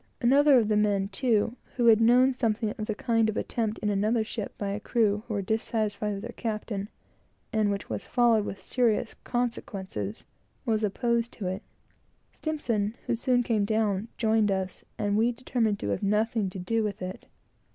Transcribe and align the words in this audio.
Another 0.19 0.57
of 0.57 0.67
the 0.67 0.77
men, 0.77 1.09
too, 1.09 1.57
who 1.75 1.85
had 1.85 2.01
known 2.01 2.33
something 2.33 2.71
of 2.79 2.87
the 2.87 2.95
kind 2.95 3.29
attempted 3.29 3.83
in 3.83 3.91
another 3.91 4.23
ship 4.23 4.51
by 4.57 4.69
a 4.69 4.79
crew 4.79 5.21
who 5.27 5.35
were 5.35 5.43
dissatisfied 5.43 6.13
with 6.13 6.21
their 6.23 6.31
captain, 6.31 6.89
and 7.53 7.69
which 7.69 7.87
was 7.87 8.03
followed 8.03 8.43
with 8.43 8.59
serious 8.59 9.13
consequences, 9.23 10.25
was 10.65 10.83
opposed 10.83 11.31
to 11.33 11.45
it. 11.45 11.61
S, 12.43 12.67
who 13.05 13.15
soon 13.15 13.43
came 13.43 13.63
down, 13.63 14.07
joined 14.17 14.49
us, 14.51 14.83
and 14.97 15.19
we 15.19 15.31
determined 15.31 15.77
to 15.77 15.89
have 15.89 16.01
nothing 16.01 16.49
to 16.49 16.57
do 16.57 16.83
with 16.83 17.03
it. 17.03 17.27